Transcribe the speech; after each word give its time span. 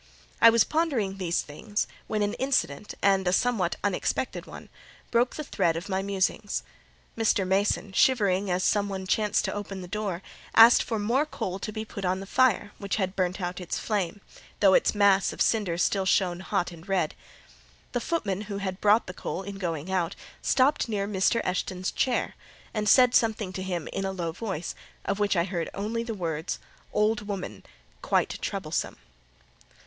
I 0.41 0.49
was 0.49 0.63
pondering 0.63 1.17
these 1.19 1.43
things, 1.43 1.85
when 2.07 2.23
an 2.23 2.33
incident, 2.39 2.95
and 3.03 3.27
a 3.27 3.31
somewhat 3.31 3.75
unexpected 3.83 4.47
one, 4.47 4.69
broke 5.11 5.35
the 5.35 5.43
thread 5.43 5.75
of 5.75 5.89
my 5.89 6.01
musings. 6.01 6.63
Mr. 7.15 7.45
Mason, 7.47 7.91
shivering 7.93 8.49
as 8.49 8.63
some 8.63 8.89
one 8.89 9.05
chanced 9.05 9.45
to 9.45 9.53
open 9.53 9.81
the 9.81 9.87
door, 9.87 10.23
asked 10.55 10.81
for 10.81 10.97
more 10.97 11.27
coal 11.27 11.59
to 11.59 11.71
be 11.71 11.85
put 11.85 12.03
on 12.03 12.19
the 12.19 12.25
fire, 12.25 12.71
which 12.79 12.95
had 12.95 13.15
burnt 13.15 13.39
out 13.39 13.61
its 13.61 13.77
flame, 13.77 14.21
though 14.59 14.73
its 14.73 14.95
mass 14.95 15.31
of 15.31 15.39
cinder 15.39 15.77
still 15.77 16.07
shone 16.07 16.39
hot 16.39 16.71
and 16.71 16.89
red. 16.89 17.13
The 17.91 18.01
footman 18.01 18.41
who 18.41 18.59
brought 18.71 19.05
the 19.05 19.13
coal, 19.13 19.43
in 19.43 19.59
going 19.59 19.91
out, 19.91 20.15
stopped 20.41 20.89
near 20.89 21.07
Mr. 21.07 21.41
Eshton's 21.45 21.91
chair, 21.91 22.33
and 22.73 22.89
said 22.89 23.13
something 23.13 23.53
to 23.53 23.61
him 23.61 23.87
in 23.93 24.03
a 24.05 24.11
low 24.11 24.31
voice, 24.31 24.73
of 25.05 25.19
which 25.19 25.35
I 25.35 25.43
heard 25.43 25.69
only 25.75 26.01
the 26.01 26.15
words, 26.15 26.57
"old 26.91 27.27
woman,"—"quite 27.27 28.39
troublesome." 28.41 28.97